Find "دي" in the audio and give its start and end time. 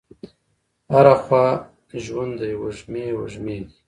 3.65-3.73